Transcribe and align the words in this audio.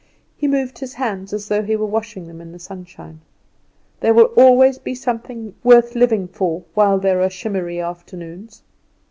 He 0.35 0.47
moved 0.47 0.79
his 0.79 0.95
hands 0.95 1.31
as 1.31 1.47
though 1.47 1.61
he 1.61 1.75
were 1.75 1.85
washing 1.85 2.25
them 2.25 2.41
in 2.41 2.51
the 2.53 2.57
sunshine. 2.57 3.21
There 3.99 4.15
will 4.15 4.33
always 4.35 4.79
be 4.79 4.95
something 4.95 5.53
worth 5.63 5.93
living 5.93 6.27
for 6.27 6.63
while 6.73 6.97
there 6.97 7.21
are 7.21 7.29
shimmery 7.29 7.79
afternoons. 7.79 8.63